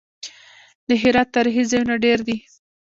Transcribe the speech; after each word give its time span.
د 0.87 0.89
هرات 1.01 1.29
تاریخي 1.35 1.63
ځایونه 1.71 1.95
ډیر 2.05 2.19
دي 2.27 2.37